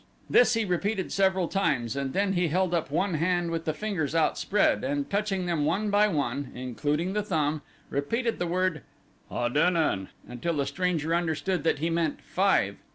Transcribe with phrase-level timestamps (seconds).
[0.27, 4.15] This he repeated several times and then he held up one hand with the fingers
[4.15, 8.81] outspread and touching them one by one, including the thumb, repeated the word
[9.29, 12.77] adenen until the stranger understood that he meant five.